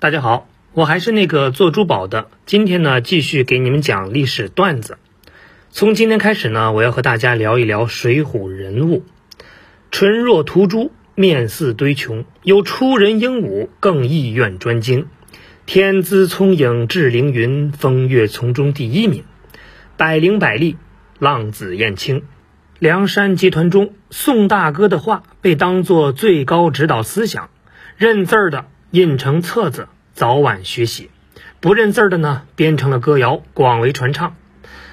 [0.00, 2.28] 大家好，我还是那个做珠宝的。
[2.46, 4.96] 今天呢，继续给你们讲历史段子。
[5.68, 9.04] 从今天开始呢，我要和大家聊一聊水浒人物。
[9.90, 15.06] 唇若涂朱，面似堆琼，有出人英武，更意愿专精。
[15.66, 19.24] 天资聪颖志凌云，风月丛中第一名。
[19.98, 20.78] 百灵百丽，
[21.18, 22.22] 浪子燕青。
[22.78, 27.50] 梁山集团中，宋大哥的话被当作最高指导思想，
[27.98, 28.64] 认字儿的。
[28.92, 29.86] 印成册子，
[30.20, 31.08] 早晚学习；
[31.60, 34.36] 不认字儿的呢，编成了歌谣，广为传唱。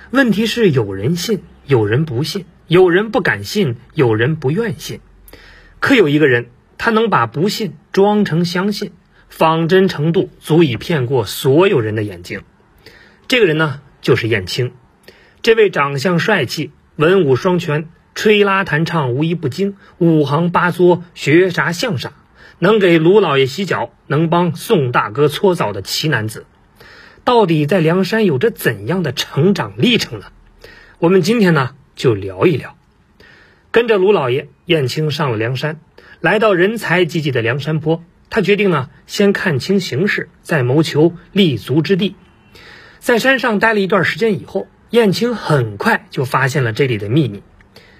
[0.10, 5.02] 问题是，有人信，有人不信；有人不敢信，有人不愿信。
[5.82, 6.46] 可有一个人，
[6.78, 8.94] 他能把不信装成相信，
[9.28, 12.44] 仿真程度足以骗过所有人的眼睛。
[13.28, 14.72] 这个人呢，就是燕青。
[15.42, 22.14] 这位长相帅气、文武双全、吹拉弹唱无一不精、五行八作学啥像啥。
[22.60, 26.46] 能给卢老爷洗脚，能帮宋大哥搓澡的奇男子，
[27.24, 30.28] 到底在梁山有着怎样的成长历程呢？
[31.00, 32.76] 我们今天呢就聊一聊。
[33.70, 35.80] 跟着卢老爷，燕青上了梁山，
[36.20, 42.16] 来到人才济济的梁山坡，他决定呢先看清形势，再谋求立足之地。
[42.98, 47.44] 在山上待了一段时间以后，燕青很快就发现了这里的秘密。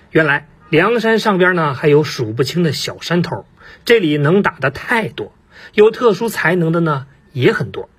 [0.10, 3.46] 原来梁山上边呢还有数不清的小山头。
[3.86, 5.34] 这里能打的太多，
[5.74, 7.90] 有特殊才能的呢也很多，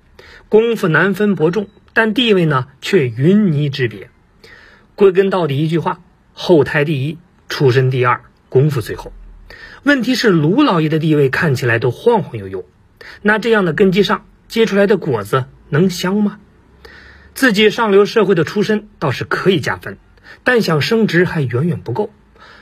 [0.49, 4.11] 功夫难分伯仲，但地位呢却云泥之别。
[4.93, 6.01] 归根到底一句话：
[6.33, 9.13] 后台第一，出身第二，功夫最后。
[9.81, 12.65] 问题是卢老爷的地位看起来都晃晃悠悠，
[13.23, 16.39] 那这样的根基上结出来的果子能香吗？
[17.33, 19.97] 自己上流社会的出身倒是可以加分，
[20.43, 22.11] 但想升职还远远不够。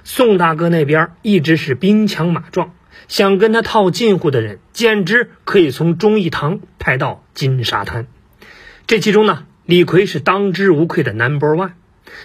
[0.10, 2.74] 宋大哥那边一直是兵强马壮。
[3.10, 8.08] 想跟他套近乎的人，简直可以从忠义堂派到金沙滩。
[8.88, 11.74] 这其中呢，李逵是当之无愧的 Number One。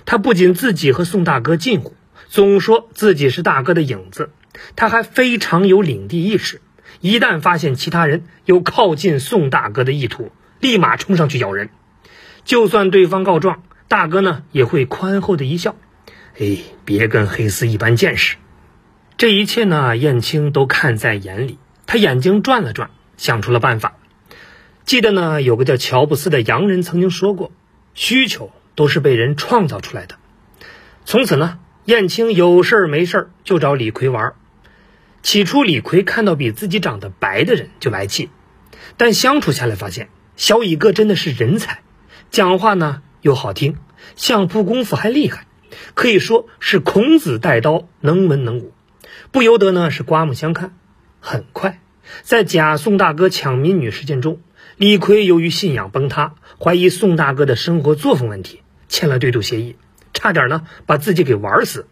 [0.04, 1.96] 他不仅自己和宋大哥近乎，
[2.28, 4.30] 总说自己是大哥的影子。
[4.76, 6.60] 他还非常有领地意识，
[7.00, 11.70] 一旦发现其他人有靠近宋大哥的意图，立马冲上去咬人。
[12.44, 15.74] 就算对方告状，大哥呢也会宽厚的一笑
[16.38, 18.36] ：“哎，别跟黑丝一般见识。”
[19.18, 21.58] 这一切呢，燕青都看在眼里。
[21.86, 23.94] 他眼睛转了转，想出了办法。
[24.84, 27.52] 记得呢，有个叫乔布斯的洋人曾经说过
[27.94, 30.16] ：“需求都是被人创造出来的。”
[31.04, 34.34] 从此呢，燕青有事儿没事儿就找李逵玩。
[35.22, 38.30] 起初，李逵看到比自己长得白的人就来气，
[38.96, 41.82] 但相处下来发现，小乙哥真的是人才，
[42.30, 43.76] 讲话呢又好听，
[44.16, 45.46] 相扑功夫还厉害，
[45.94, 48.72] 可以说是孔子带刀，能文能武。
[49.30, 50.74] 不由得呢是刮目相看。
[51.20, 51.80] 很快，
[52.22, 54.40] 在假宋大哥抢民女事件中，
[54.76, 59.76] 李逵由于信仰崩塌，怀疑宋大哥的生活作风问题，签了对赌协议，
[60.12, 61.86] 差点呢把自己给玩死。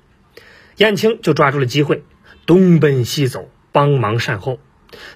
[0.77, 2.03] 燕青就抓住了机会，
[2.47, 4.59] 东奔西走，帮忙善后。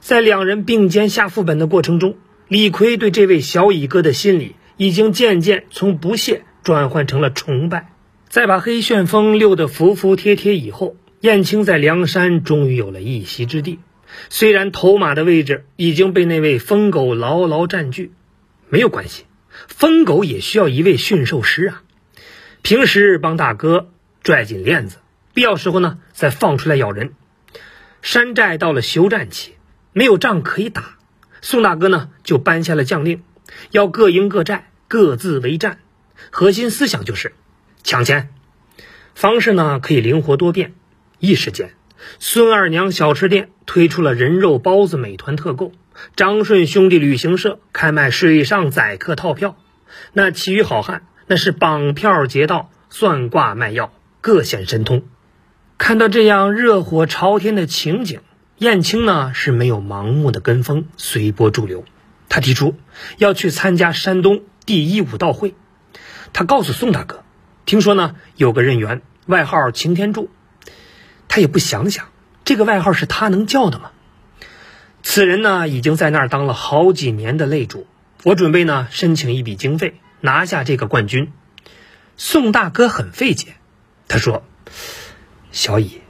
[0.00, 7.93] 在两人并肩下副本的过程中，李逵对这位小乙哥的心理已经渐渐从不屑转换成了崇拜。
[8.34, 10.96] 在把黑旋风溜得服服帖帖以后。
[11.20, 13.78] 燕青在梁山终于有了一席之地，
[14.28, 18.10] 虽然头马的位置已经被那位疯狗牢牢占据，
[18.68, 19.24] 没有关系，
[19.68, 21.82] 疯狗也需要一位驯兽师啊。
[22.62, 23.88] 平时帮大哥
[24.24, 24.96] 拽紧链子，
[25.32, 27.12] 必要时候呢再放出来咬人。
[28.02, 29.52] 山寨到了休战期，
[29.92, 30.98] 没有仗可以打，
[31.40, 33.22] 宋大哥呢就颁下了将令，
[33.70, 35.78] 要各营各寨各自为战，
[36.30, 37.32] 核心思想就是
[37.84, 38.30] 抢钱，
[39.14, 40.72] 方式呢可以灵活多变。
[41.18, 41.74] 一时间，
[42.18, 45.70] 孙二娘小吃店推出了人肉包子美团特购，
[46.16, 49.58] 张顺兄弟旅行社开卖水上载客套票，
[50.14, 53.92] 那其余好汉那是绑票劫道、算卦卖药，
[54.22, 55.02] 各显神通。
[55.76, 58.20] 看到这样热火朝天的情景，
[58.56, 61.84] 燕青呢是没有盲目的跟风随波逐流，
[62.30, 62.76] 他提出
[63.18, 65.54] 要去参加山东第一武道会。
[66.32, 67.23] 他告诉宋大哥，
[67.66, 70.30] 听说呢有个任员外号擎天柱。
[71.26, 72.10] 他也不想想，
[72.44, 73.90] 这个外号是他能叫的吗？
[75.02, 77.86] 此人呢，已经在那儿当了好几年的擂主。
[78.22, 81.32] 我准备呢，申请一笔经费，拿下这个冠军。
[82.16, 83.56] 宋大哥很费解，
[84.06, 84.44] 他说
[85.50, 86.00] ：“小乙，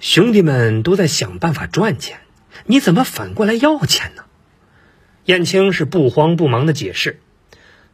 [0.00, 2.20] 兄弟们都在想办法赚钱，
[2.66, 4.24] 你怎么反过来要钱呢？”
[5.24, 7.20] 燕青是不慌不忙的解释：“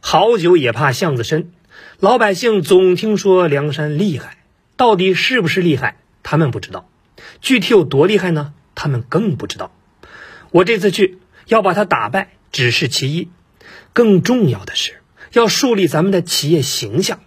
[0.01, 1.51] 好酒也怕巷子深，
[1.99, 4.37] 老百姓总听说梁山厉害，
[4.75, 6.87] 到底是不是厉害？”他们不知道，
[7.41, 8.53] 具体有多厉害呢？
[8.75, 9.71] 他们更不知道。
[10.51, 13.29] 我这次去要把他打败，只是其一，
[13.93, 15.01] 更重要的是
[15.33, 17.19] 要树立咱们的企业形象。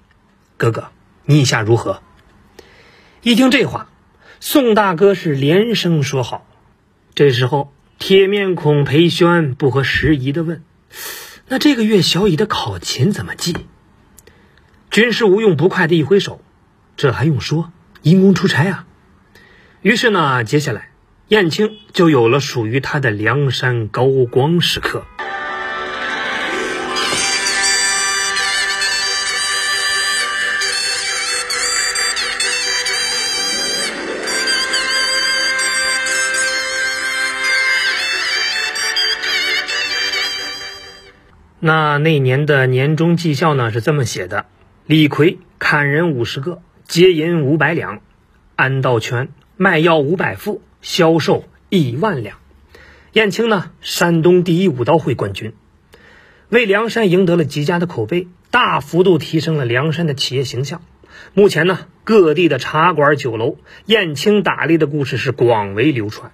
[0.57, 0.91] 哥哥，
[1.25, 2.03] 你意下如何？
[3.23, 3.89] 一听这话，
[4.41, 6.47] 宋大哥是连声说好。
[7.15, 10.63] 这时候，铁面孔裴宣不合时宜的问
[11.49, 13.57] ：“那这个月小乙的考勤怎么记？”
[14.95, 16.41] 军师吴用不快的一挥手
[16.97, 18.87] ：“这还用说，因公出差啊。”
[19.83, 20.91] 于是呢，接下来
[21.27, 25.05] 燕青就有了属于他的梁山高光时刻。
[41.59, 44.47] 那那年的年终绩效呢是这么写的：
[44.87, 48.01] 李逵砍人五十个，劫银五百两；
[48.55, 52.37] 安道全卖药五百副，销售一万两。
[53.15, 55.55] 燕青呢，山东第一武道会冠军，
[56.51, 60.83] 为梁山赢得了极佳的口碑，大幅度提升了梁山的企业形象。
[61.33, 63.57] 目前呢，各地的茶馆酒楼，
[63.87, 66.31] 燕青打猎的故事是广为流传。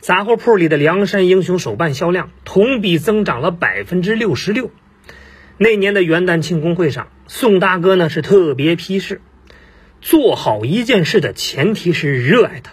[0.00, 4.72] 杂货铺里的梁山英雄手办销量同比增长了百分之六十六。
[5.56, 9.20] 那年的元旦庆功会上，宋大哥呢是特别批示：
[10.00, 12.72] 做好一件事的前提是热爱它。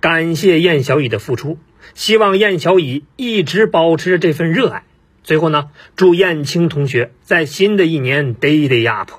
[0.00, 1.58] 感谢燕小乙的付出，
[1.94, 4.84] 希望燕小乙一直保持着这份热爱。
[5.22, 9.10] 最后呢，祝燕青同学在新的一年 day day up。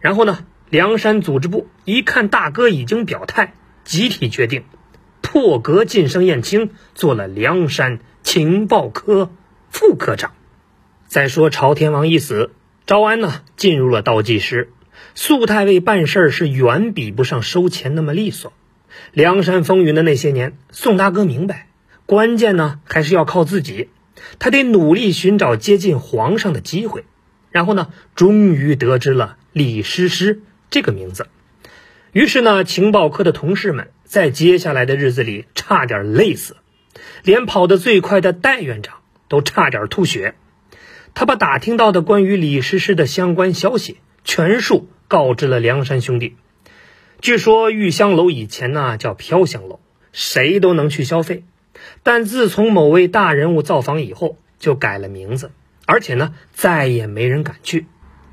[0.00, 3.54] 然后呢，梁山组织部一看大哥已经表态，
[3.84, 4.64] 集体决定。
[5.22, 9.30] 破格晋升燕青，做了梁山情报科
[9.70, 10.32] 副科长。
[11.14, 12.50] 再说朝天王一死，
[12.88, 14.72] 招安呢进入了倒计时。
[15.14, 18.52] 肃太尉办事是远比不上收钱那么利索。
[19.12, 21.68] 梁山风云的那些年，宋大哥明白，
[22.04, 23.90] 关键呢还是要靠自己。
[24.40, 27.04] 他得努力寻找接近皇上的机会。
[27.52, 31.28] 然后呢，终于得知了李师师这个名字。
[32.10, 36.56] 于是呢，情报科的同事们在接下来的日子里差点累死，
[37.22, 38.96] 连跑得最快的戴院长
[39.28, 40.34] 都差点吐血。
[41.14, 46.36] 他把打听到的关于李师师的相关消息全数告知了梁山兄弟。
[47.20, 49.80] 据说玉香楼以前呢叫飘香楼，
[50.12, 51.44] 谁都能去消费，
[52.02, 55.52] 但自从某位大人物造访以后，就改了名字，
[55.86, 57.86] 而且呢再也没人敢去。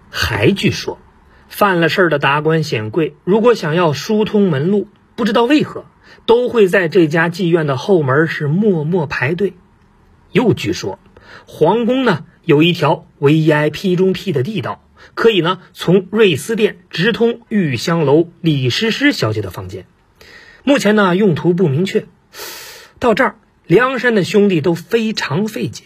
[0.10, 1.00] 还据说。
[1.48, 4.88] 犯了事儿的达官显贵，如果想要疏通门路，
[5.18, 5.84] 不知道为何
[6.26, 9.52] 都会在这家妓院的后门是默默排队。
[10.32, 10.98] 又据说，
[11.46, 14.84] 皇宫呢有一条 VIP 中 P 的地道，
[15.14, 19.86] 可以呢从瑞思店直通玉香楼李师师小姐的房间。
[20.64, 22.08] 目前呢用途不明确。
[23.00, 23.36] 到这儿，
[23.66, 25.86] 梁山的兄弟都非常费解：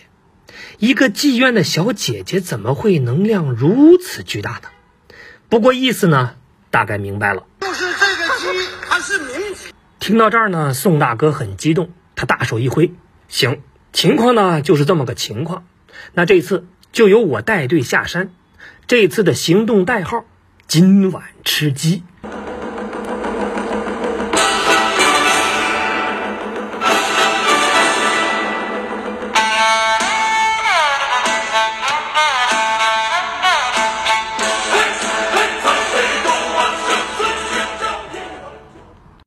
[0.79, 4.69] 一个妓院的小姐姐怎么会能量如此巨大呢？
[5.49, 6.35] 不过意思呢，
[6.71, 7.45] 大概明白了。
[7.61, 9.73] 就是这个鸡，它是名鸡。
[9.99, 12.91] 听到这儿呢，宋大哥很激动，他大手一挥
[13.27, 13.61] ：“行，
[13.93, 15.65] 情况呢就是这么个情况。
[16.13, 18.31] 那这次就由我带队下山。
[18.87, 20.25] 这次的行动代号：
[20.67, 22.03] 今晚吃鸡。”